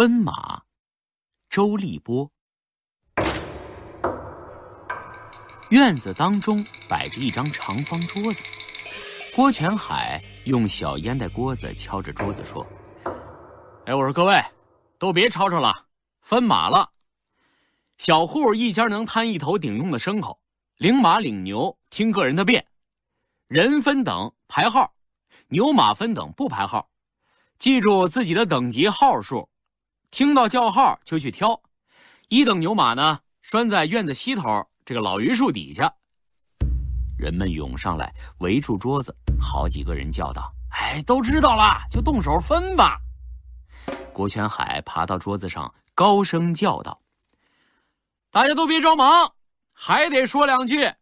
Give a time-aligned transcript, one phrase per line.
[0.00, 0.62] 分马，
[1.50, 2.32] 周立波。
[5.68, 8.42] 院子当中摆着一张长方桌子，
[9.36, 12.66] 郭全海用小烟袋锅子敲着桌子说
[13.84, 14.42] ：“哎，我说各位，
[14.98, 15.84] 都别吵吵了，
[16.22, 16.90] 分马了。
[17.98, 20.40] 小户一家能摊一头顶用的牲口，
[20.78, 22.66] 领马领牛听个人的便，
[23.48, 24.90] 人分等排号，
[25.48, 26.88] 牛马分等不排号，
[27.58, 29.46] 记住自己的等级号数，
[30.10, 31.60] 听到叫号就去挑。
[32.28, 35.92] 一等牛马呢，拴在院子西头。”这个老榆树底下，
[37.16, 42.98] 人们涌上来围住桌子，好几个人叫道：“哎，都知道了，就动手分吧。”
[44.12, 47.00] 郭全海爬到桌子上，高声叫道
[48.32, 49.32] ：“大家都别着忙，
[49.72, 50.92] 还得说两句。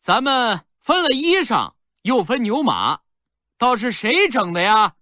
[0.00, 3.00] 咱们分了衣裳，又分牛马，
[3.56, 4.96] 倒是谁整的呀？”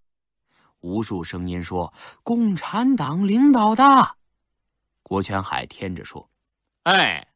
[0.84, 1.91] 无数声音说
[2.23, 4.16] ：“共产党领导的。”
[5.02, 6.29] 郭全海添着说
[6.85, 7.27] ：“哎。”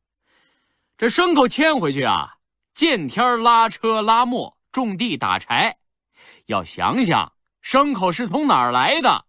[0.99, 2.37] 这牲口牵回去啊，
[2.75, 5.79] 见天拉车拉磨，种地打柴，
[6.47, 7.33] 要想想
[7.63, 9.25] 牲口是从哪儿来的，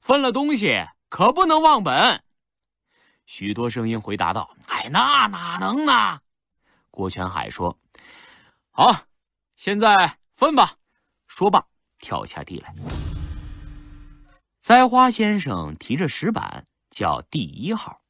[0.00, 2.22] 分了东西可不能忘本。
[3.26, 6.20] 许多声音回答道：“哎，那哪能呢？”
[6.92, 7.76] 郭全海说
[8.70, 8.94] ：“好，
[9.56, 10.74] 现在分吧。”
[11.26, 11.64] 说罢，
[11.98, 12.72] 跳下地来。
[14.68, 18.02] 栽花先生提着石板，叫第一号，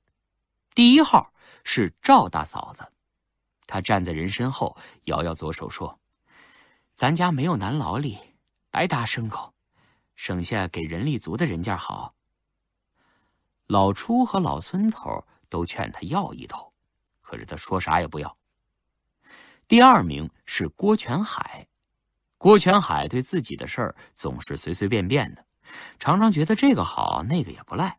[0.74, 1.32] 第一号。
[1.62, 2.84] 是赵大嫂子，
[3.68, 6.00] 她站在人身后，摇摇左手说
[6.96, 8.18] ：“咱家没有男劳力，
[8.72, 9.54] 白搭牲口，
[10.16, 12.12] 省下给人力足的人家好。”
[13.68, 16.72] 老初和老孙头都劝他要一头，
[17.20, 18.36] 可是他说啥也不要。
[19.68, 21.68] 第二名是郭全海，
[22.36, 25.44] 郭全海对自己的事儿总是随随便便的，
[25.98, 27.98] 常常觉得这个好，那个也不赖。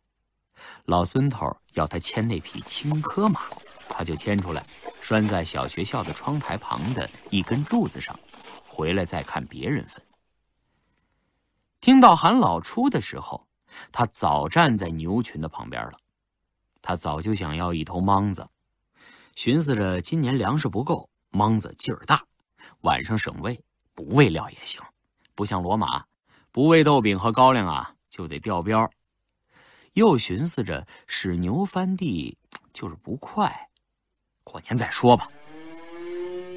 [0.85, 3.41] 老孙头要他牵那匹青稞马，
[3.89, 4.65] 他就牵出来，
[5.01, 8.17] 拴在小学校的窗台旁的一根柱子上，
[8.67, 10.01] 回来再看别人分。
[11.79, 13.47] 听到喊老初的时候，
[13.91, 15.97] 他早站在牛群的旁边了。
[16.81, 18.47] 他早就想要一头莽子，
[19.35, 22.25] 寻思着今年粮食不够，莽子劲儿大，
[22.81, 24.81] 晚上省喂，不喂料也行，
[25.35, 26.05] 不像骡马，
[26.59, 28.91] 不喂豆饼和高粱啊，就得掉膘。
[29.93, 32.37] 又寻思着使牛翻地，
[32.73, 33.69] 就是不快，
[34.43, 35.29] 过年再说吧。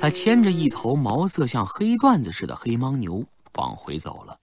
[0.01, 3.25] 他牵着一头毛色像黑缎子似的黑牦牛
[3.55, 4.37] 往回走了。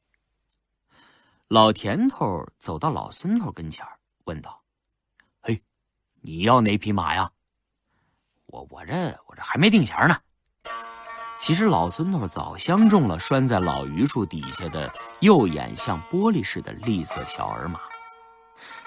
[1.50, 3.86] 老田头走到老孙头跟前
[4.24, 4.64] 问道
[5.44, 5.62] ：“嘿，
[6.22, 7.30] 你要哪匹马呀
[8.48, 8.94] ？”“我我这
[9.28, 10.18] 我这还没定钱呢。”
[11.40, 14.92] 其实老孙头早相中了拴在老榆树底下的
[15.22, 17.80] 右眼像玻璃似的栗色小儿马。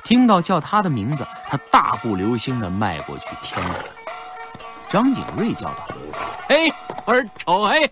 [0.05, 3.85] 听到叫他的名字，他大步流星地迈过去牵着。
[4.87, 5.87] 张景瑞叫道
[6.47, 6.71] ：“嘿，
[7.07, 7.91] 我说瞅嘿，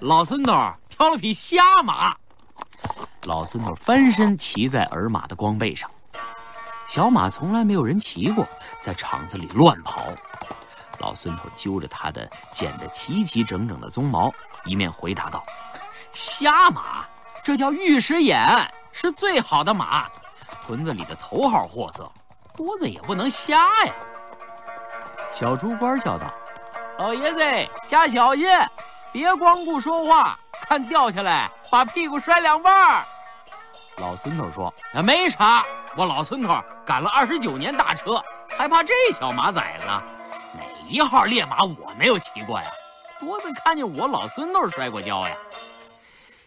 [0.00, 0.52] 老孙头
[0.88, 2.16] 挑了匹瞎马。”
[3.22, 5.88] 老孙头翻身骑在儿马的光背上，
[6.84, 8.44] 小马从来没有人骑过，
[8.80, 10.04] 在场子里乱跑。
[10.98, 14.32] 老孙头揪着他的剪得齐齐整整的鬃毛，
[14.64, 15.44] 一面回答道
[16.12, 17.04] ：“瞎马，
[17.42, 18.40] 这叫玉石眼，
[18.92, 20.08] 是最好的马。”
[20.66, 22.10] 屯子里的头号货色，
[22.56, 23.92] 多子也不能瞎呀。
[25.30, 26.32] 小猪官叫道
[26.98, 28.46] ：“老爷子，加小心，
[29.12, 33.04] 别光顾说话，看掉下来把屁股摔两半。”
[33.98, 34.72] 老孙头说
[35.04, 35.64] ：“没啥，
[35.96, 38.24] 我老孙头赶了二十九年大车，
[38.56, 39.84] 还怕这小马崽子？
[40.88, 42.66] 一号烈马我没有骑过呀？
[43.20, 45.36] 多子看见我老孙都是摔过跤呀。”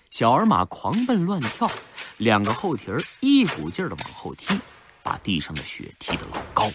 [0.10, 1.70] 小儿马狂奔乱跳。
[2.18, 4.60] 两个后蹄儿一股劲儿的往后踢，
[5.04, 6.72] 把地上的雪踢得老高。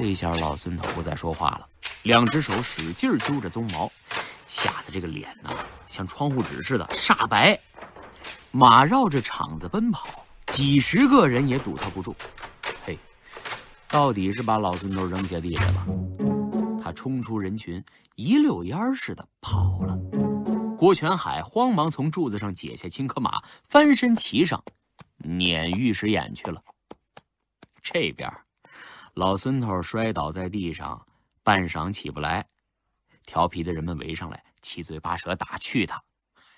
[0.00, 1.66] 这下老孙头不再说话了，
[2.04, 3.92] 两只手使劲揪着鬃毛，
[4.48, 5.50] 吓得这个脸呐
[5.86, 7.58] 像窗户纸似的煞白。
[8.50, 12.16] 马绕着场子奔跑，几十个人也堵他不住。
[13.92, 15.86] 到底是把老孙头扔下地来了。
[16.82, 17.84] 他冲出人群，
[18.16, 19.94] 一溜烟似的跑了。
[20.78, 24.64] 郭全海慌忙从柱子上解下青稞马，翻身骑上，
[25.18, 26.60] 撵玉石眼去了。
[27.82, 28.32] 这边，
[29.12, 31.06] 老孙头摔倒在地上，
[31.42, 32.46] 半晌起不来。
[33.26, 36.02] 调皮的人们围上来，七嘴八舌打趣他：“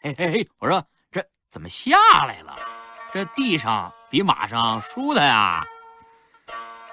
[0.00, 1.20] 嘿嘿嘿，我说这
[1.50, 1.96] 怎么下
[2.26, 2.54] 来了？
[3.12, 5.66] 这地上比马上舒坦呀！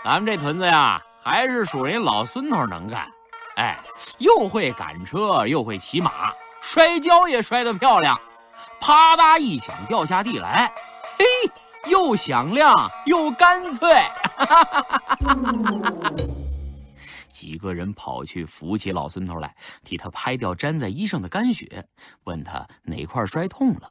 [0.04, 3.08] 咱们这屯子呀，还是属人老孙头能干。
[3.56, 3.80] 哎，
[4.18, 6.32] 又会赶车，又会骑马。”
[6.62, 8.20] 摔跤也摔得漂亮，
[8.80, 10.72] 啪嗒一响掉下地来，
[11.18, 11.26] 嘿，
[11.90, 14.04] 又响亮又干脆。
[17.34, 21.84] 几个人跑去扶起老孙头来，替他拍掉粘在衣上的干血，
[22.26, 23.90] 问他哪块摔痛了。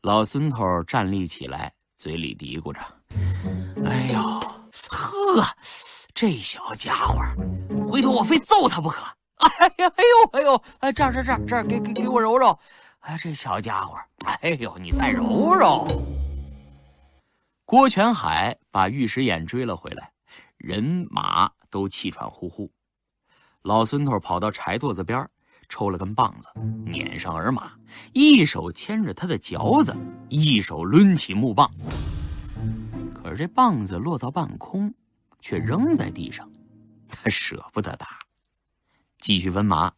[0.00, 2.80] 老孙头站立起来，嘴里嘀咕着
[3.86, 4.51] ：“哎呦，
[6.22, 7.20] 这小家伙，
[7.84, 9.02] 回头我非揍他不可！
[9.42, 12.56] 哎呀，哎呦，哎呦，哎，这儿，这儿，这儿，这儿，给给给我揉揉。
[13.00, 15.84] 哎，这小家伙，哎呦，你再揉揉。”
[17.66, 20.12] 郭全海把玉石眼追了回来，
[20.58, 21.50] 人马。
[21.70, 22.70] 都气喘呼呼，
[23.62, 25.28] 老孙头跑到柴垛子边
[25.68, 26.48] 抽了根棒子，
[26.86, 27.72] 撵上儿马，
[28.12, 29.92] 一手牵着他的嚼子，
[30.28, 31.68] 一手抡起木棒。
[33.12, 34.94] 可是这棒子落到半空，
[35.42, 36.48] 却扔在地上，
[37.08, 38.06] 他舍不得打。
[39.20, 39.92] 继续分马，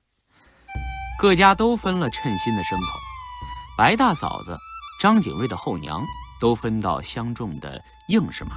[1.18, 2.98] 各家都分了称心的牲口，
[3.78, 4.58] 白大嫂子、
[5.00, 6.04] 张景瑞的后娘
[6.40, 8.56] 都分到相中的硬实马。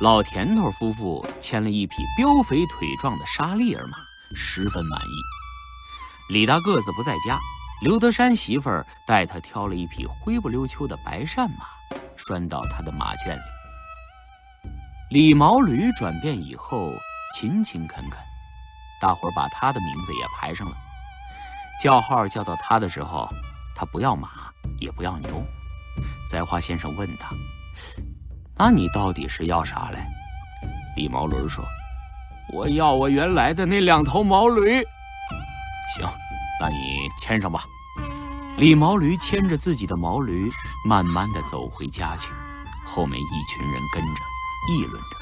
[0.00, 3.98] 老田头夫妇牵了一匹膘肥腿壮的沙利儿马，
[4.34, 6.32] 十分满意。
[6.32, 7.38] 李大个子不在家，
[7.82, 11.66] 刘德山媳妇儿带他挑了一匹灰不溜秋的白骅马，
[12.16, 13.59] 拴到他的马圈里。
[15.10, 16.92] 李毛驴转变以后
[17.34, 18.18] 勤勤恳恳，
[19.02, 20.76] 大伙儿把他的名字也排上了。
[21.82, 23.28] 叫号叫到他的时候，
[23.74, 24.28] 他不要马，
[24.78, 25.44] 也不要牛。
[26.28, 27.34] 栽花先生问他。
[28.56, 29.98] 那你到底是要啥嘞？
[30.96, 31.64] 李毛驴说
[32.54, 34.80] ：“我要我原来的那两头毛驴。”
[35.98, 36.08] 行，
[36.60, 37.64] 那你牵上吧。
[38.58, 40.48] 李毛驴牵着自己的毛驴，
[40.86, 42.30] 慢慢的走回家去。
[42.84, 44.22] 后面一群人跟着，
[44.68, 45.16] 议论着：“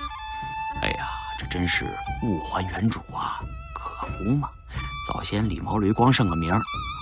[0.82, 1.08] 哎呀，
[1.38, 1.87] 这真是
[2.23, 3.40] 物还原主啊！
[3.75, 4.50] 可不嘛，
[5.06, 6.52] 早先李毛驴光剩个名，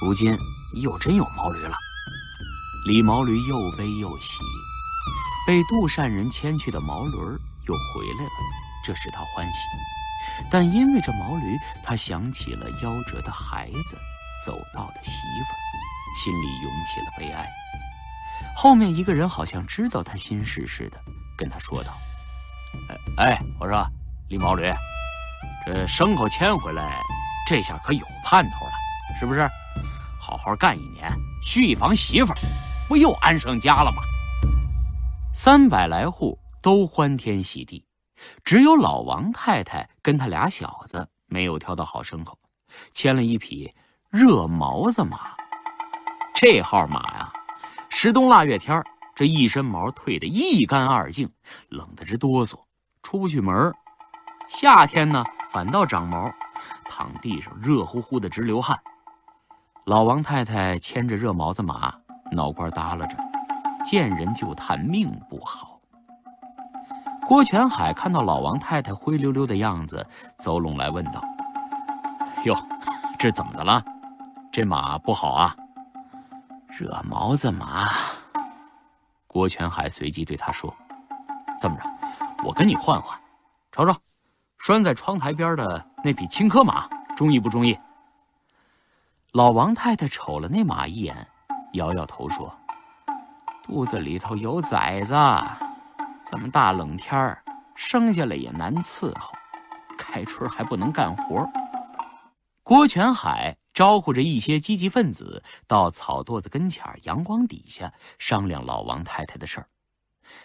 [0.02, 0.36] 如今
[0.74, 1.76] 又真有毛驴了。”
[2.86, 4.38] 李毛驴又悲又喜。
[5.46, 8.30] 被杜善人牵去的毛驴又回来了，
[8.84, 9.58] 这使他欢喜。
[10.50, 13.96] 但因为这毛驴，他想起了夭折的孩子，
[14.44, 15.58] 走道的媳妇儿，
[16.16, 17.48] 心里涌起了悲哀。
[18.56, 20.98] 后面一个人好像知道他心事似的，
[21.36, 21.96] 跟他说道
[23.16, 23.86] ：“哎，我说
[24.28, 24.72] 李毛驴，
[25.64, 27.00] 这牲口牵回来，
[27.48, 28.72] 这下可有盼头了，
[29.18, 29.48] 是不是？
[30.20, 31.10] 好好干一年，
[31.42, 32.36] 续一房媳妇儿，
[32.88, 34.02] 不又安上家了吗？”
[35.32, 37.84] 三百来户都欢天喜地，
[38.42, 42.36] 只有老王太太跟他俩小子没有挑到好牲口，
[42.92, 43.72] 牵了一匹
[44.10, 45.36] 热毛子马。
[46.34, 47.32] 这号马呀，
[47.88, 48.82] 十冬腊月天
[49.14, 51.30] 这一身毛褪得一干二净，
[51.68, 52.58] 冷得直哆嗦，
[53.06, 53.72] 出不去门
[54.48, 56.28] 夏天呢，反倒长毛，
[56.86, 58.76] 躺地上热乎乎的直流汗。
[59.84, 61.94] 老王太太牵着热毛子马，
[62.32, 63.16] 脑瓜耷拉着。
[63.84, 65.78] 见人就叹命不好。
[67.28, 70.04] 郭全海看到老王太太灰溜溜的样子，
[70.36, 71.22] 走拢来问道
[72.42, 72.56] ：“哟，
[73.16, 73.84] 这怎么的了？
[74.50, 75.54] 这马不好啊？”
[76.66, 77.88] 热毛子马。
[79.28, 80.74] 郭全海随即对他说
[81.56, 81.88] ：“这么着，
[82.44, 83.18] 我跟你换换，
[83.72, 83.94] 瞅瞅，
[84.58, 87.78] 拴在窗台边的那匹青稞马，中意不中意？”
[89.32, 91.26] 老王太太瞅了那马一眼，
[91.72, 92.54] 摇摇头说。
[93.62, 95.12] 肚子里头有崽子，
[96.24, 97.42] 这么大冷天儿，
[97.74, 99.34] 生下来也难伺候，
[99.98, 101.44] 开春还不能干活。
[102.62, 109.66] 郭全海招呼着一些积极分子到草垛子跟前阳光底下商量老王太太的事儿。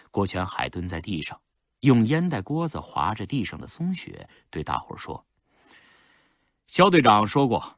[0.09, 1.39] 郭全海蹲在地上，
[1.81, 5.23] 用烟袋锅子划着地上的松雪，对大伙说
[6.67, 7.77] ：“肖队长说过，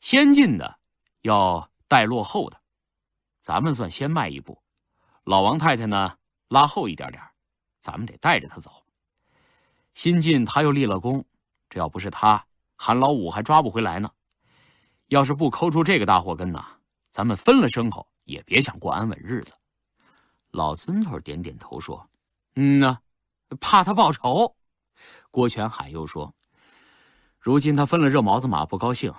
[0.00, 0.78] 先进的
[1.22, 2.60] 要带落后的，
[3.40, 4.60] 咱们算先迈一步。”
[5.24, 7.22] 老王太太呢，拉后一点点，
[7.80, 8.70] 咱们得带着他走。
[9.94, 11.24] 新晋他又立了功，
[11.68, 12.44] 这要不是他，
[12.76, 14.10] 韩老五还抓不回来呢。
[15.08, 16.64] 要是不抠出这个大祸根呐，
[17.10, 19.54] 咱们分了牲口也别想过安稳日子。
[20.50, 22.08] 老孙头点点头说
[22.56, 22.98] ：“嗯呢，
[23.60, 24.56] 怕他报仇。”
[25.30, 26.34] 郭全海又说
[27.40, 29.12] ：“如今他分了热毛子马不高兴，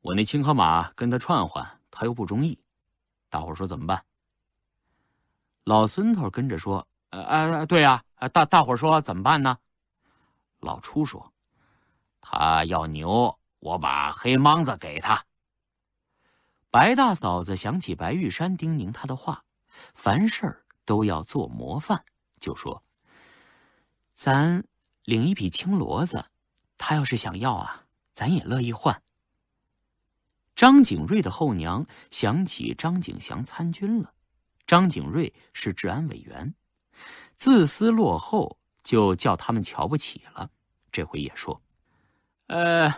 [0.00, 2.58] 我那青稞马跟他串换，他又不中意。
[3.28, 4.04] 大伙说怎么办？”
[5.64, 9.58] 老孙头跟着说：“呃，呃，对呀，大大伙说怎么办呢？”
[10.60, 11.32] 老初说
[12.20, 15.22] ：“他要牛，我把黑莽子给他。”
[16.72, 19.44] 白大嫂子想起白玉山叮咛他的话，
[19.94, 22.02] 凡事都要做模范，
[22.40, 22.82] 就说
[24.22, 24.62] ：“咱
[25.04, 26.22] 领一匹青骡子，
[26.76, 29.02] 他要是想要啊，咱也乐意换。”
[30.54, 34.12] 张景瑞的后娘想起张景祥参军了。
[34.66, 36.54] 张景瑞是治安委员，
[37.36, 40.50] 自私落后，就叫他们瞧不起了。
[40.92, 41.58] 这回也说
[42.48, 42.94] ：“呃，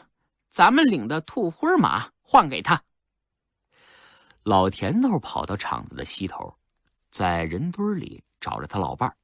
[0.50, 2.82] 咱们领的兔灰马换给他。”
[4.42, 6.52] 老田头跑到场子的西头，
[7.12, 9.16] 在人堆里找着他老伴儿。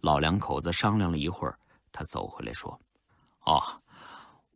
[0.00, 1.58] 老两口子商量了一会儿，
[1.92, 2.78] 他走回来说
[3.44, 3.62] ：“哦，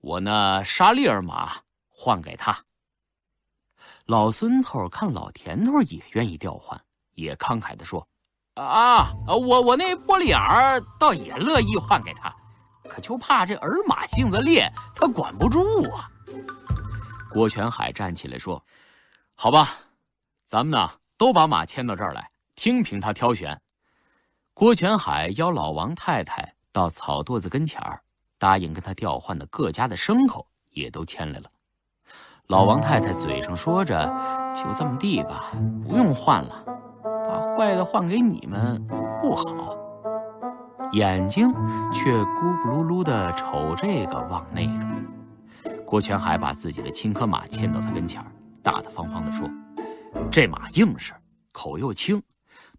[0.01, 2.57] 我那沙利尔马换给他。”
[4.07, 6.81] 老孙头看老田头也愿意调换，
[7.15, 8.07] 也慷慨的说
[8.55, 12.35] ：“啊，我我那玻璃眼儿倒也乐意换给他，
[12.89, 16.05] 可就怕这儿马性子烈，他管不住啊。”
[17.33, 18.63] 郭全海站起来说
[19.35, 19.71] ：“好吧。”
[20.45, 23.61] 咱们呢，都把马牵到这儿来，听凭他挑选。
[24.61, 28.03] 郭全海邀老王太太到草垛子跟前儿，
[28.37, 31.51] 答应跟他调换的各家的牲口也都牵来了。
[32.49, 34.05] 老王太太嘴上说着
[34.55, 35.51] ：“就这么地吧，
[35.81, 36.63] 不用换了，
[37.03, 38.87] 把坏的换给你们
[39.19, 39.75] 不好。”
[40.93, 41.49] 眼睛
[41.91, 45.73] 却咕咕噜噜的瞅这个望那个。
[45.87, 48.31] 郭全海把自己的青稞马牵到他跟前儿，
[48.63, 49.49] 大大方方的说。
[50.31, 51.15] 这马硬实，
[51.51, 52.23] 口又轻，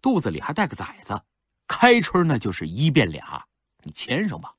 [0.00, 1.20] 肚子里还带个崽子，
[1.74, 3.42] 开春那就是一变俩。
[3.82, 4.52] 你牵上吧。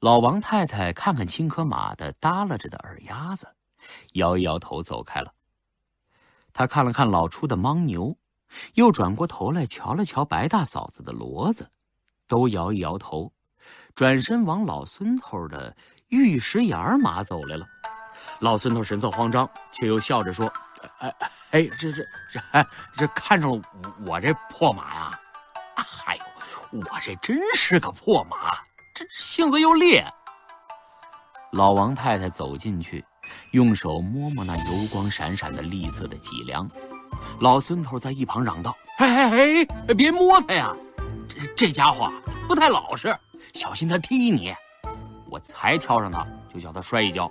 [0.00, 3.46] 老王太太看看青稞马的耷拉着的耳丫子，
[4.14, 5.32] 摇一摇头走开了。
[6.52, 8.18] 他看了看老初的牦牛，
[8.74, 11.70] 又转过头来瞧了瞧白大嫂子的骡子，
[12.26, 13.32] 都摇一摇头，
[13.94, 15.76] 转身往老孙头的
[16.08, 17.64] 玉石眼马走来了。
[18.40, 20.52] 老孙头神色慌张，却又笑着说
[20.98, 21.14] ：“哎。”
[21.50, 23.62] 哎，这这这哎，这看上了
[24.04, 25.18] 我这破马呀？
[26.06, 28.54] 哎呦，我这真是个破马，
[28.94, 30.04] 这性子又烈。
[31.52, 33.04] 老王太太走进去，
[33.52, 36.68] 用手摸摸那油光闪闪的栗色的脊梁。
[37.40, 40.74] 老孙头在一旁嚷道：“哎哎哎，别摸它呀！
[41.28, 42.12] 这这家伙
[42.46, 43.16] 不太老实，
[43.54, 44.54] 小心他踢你。
[45.30, 47.30] 我才挑上他，就叫他摔一跤，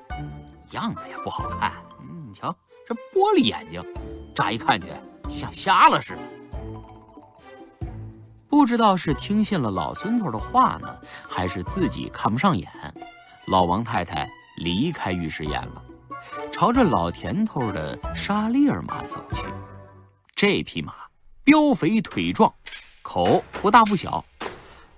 [0.72, 1.74] 样子也不好看。
[2.00, 2.56] 嗯，你瞧。”
[2.88, 3.84] 这玻璃眼睛，
[4.34, 4.88] 乍一看去
[5.28, 6.22] 像瞎了似的。
[8.50, 12.70] 不知道是听信了老孙头的话呢，还是自己看不上眼，
[13.48, 15.84] 老王太太离开御史眼了，
[16.52, 19.44] 朝着老田头的沙利尔马走去。
[20.36, 20.94] 这匹马
[21.46, 22.54] 膘肥腿壮，
[23.02, 24.24] 口不大不小，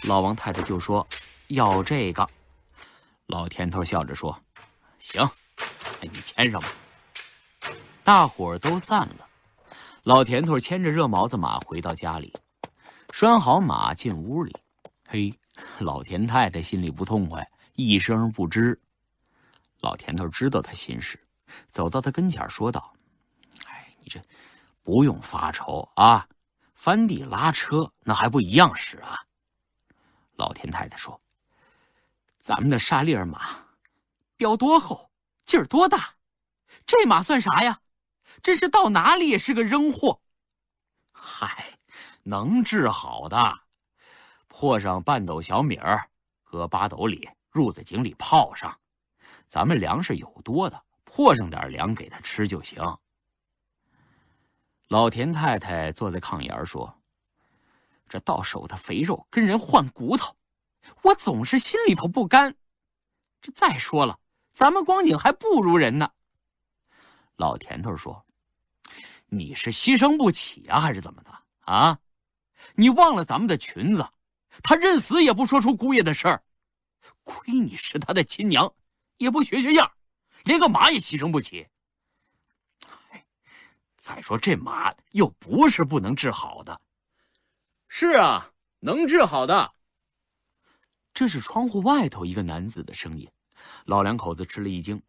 [0.04, 1.06] 老王太太就说
[1.48, 2.28] 要这个。
[3.28, 4.36] 老田头笑着说
[5.00, 5.28] ：“行，
[6.02, 6.68] 你牵上吧。”
[8.04, 9.28] 大伙儿都散了，
[10.04, 12.34] 老田头牵着热毛子马回到家里，
[13.12, 14.56] 拴好马进屋里。
[15.08, 15.34] 嘿，
[15.80, 18.78] 老田太太心里不痛快，一声不吱。
[19.82, 21.20] 老田头知道他心事，
[21.70, 22.94] 走到他跟前说道
[23.68, 24.22] ：“哎，你这
[24.84, 26.28] 不用发愁啊，
[26.76, 29.18] 翻地拉车那还不一样使啊。”
[30.36, 31.20] 老田太太说
[32.40, 33.66] ：“咱们的沙利尔马，
[34.38, 35.10] 膘多厚，
[35.46, 36.16] 劲儿多大，
[36.86, 37.80] 这马算啥呀？”
[38.44, 40.22] 真是到哪里也是个扔货。
[41.12, 41.79] 嗨，
[42.30, 43.60] 能治好的，
[44.50, 46.08] 和上半斗小米儿，
[46.44, 48.80] 搁八斗里，入在井里泡上。
[49.48, 52.80] 咱们粮食有多的，和上点粮给他吃就行。
[54.90, 57.02] 老田太太坐在炕沿儿说
[58.08, 60.38] ：“这到手的肥肉跟人换骨头，
[61.02, 62.56] 我总是心里头不甘。
[63.42, 64.20] 这再说了，
[64.54, 66.12] 咱们光景还不如人呢。”
[67.38, 68.24] 老田头说。
[69.32, 71.32] 你是牺牲不起啊，还是怎么的
[71.62, 72.00] 啊？
[72.76, 74.08] 你忘了咱们的裙子，
[74.64, 76.44] 他认死也不说出姑爷的事儿。
[77.24, 78.74] 亏你是他的亲娘，
[79.18, 79.92] 也不学学样，
[80.44, 81.68] 连个马也牺牲不起。
[83.98, 86.80] 再说这马又不是不能治好的。
[87.88, 89.74] 是啊，能治好的。
[91.14, 93.30] 这是窗户外头一个男子的声音，
[93.86, 95.02] 老两口子吃了一惊。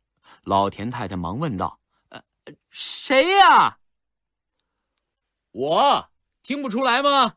[0.42, 1.78] 老田太太忙问道
[2.10, 2.22] ：“呃，
[2.70, 3.78] 谁呀？”
[5.52, 6.10] 我
[6.42, 7.36] 听不出来吗？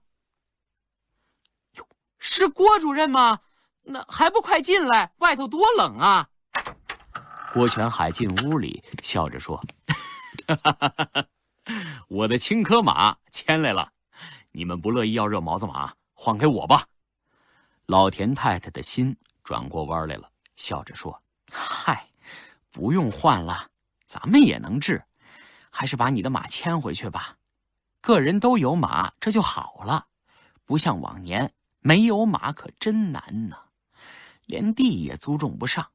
[2.26, 3.42] 是郭主任吗？
[3.82, 6.30] 那还不快进来，外头多冷啊！
[7.54, 9.62] 郭全海进屋里，笑着说
[12.08, 13.92] ：“我的青稞马牵来了，
[14.54, 16.88] 你们不乐意要热毛子马，换给我吧。”
[17.88, 22.08] 老田太太的心转过弯来了，笑着说：“嗨，
[22.72, 23.68] 不用换了，
[24.06, 25.04] 咱们也能治，
[25.70, 27.36] 还是把你的马牵回去吧。”
[28.00, 30.08] 个人都有马，这就好了，
[30.64, 31.52] 不像往年
[31.84, 33.58] 没有马可真难呐，
[34.46, 35.86] 连地也租种不上。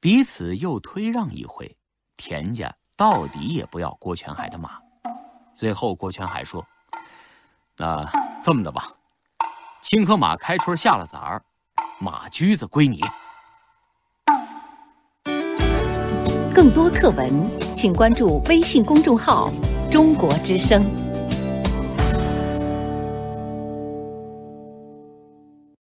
[0.00, 1.76] 彼此又推让一回，
[2.16, 4.80] 田家到底也不要郭全海的马，
[5.54, 6.66] 最后，郭全海说
[7.76, 8.10] ：“那
[8.42, 8.90] 这么的吧，
[9.82, 11.44] 青稞马开春下了崽儿，
[12.00, 12.98] 马驹子归你。”
[16.54, 17.28] 更多课文，
[17.76, 19.50] 请关注微信公众号
[19.92, 20.82] “中国之声”。